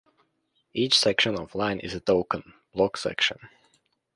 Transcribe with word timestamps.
Each 0.73 0.97
section 0.97 1.35
of 1.37 1.53
line 1.53 1.79
is 1.79 1.93
a 1.93 1.99
token 1.99 2.55
"block 2.73 2.97
section". 2.97 3.37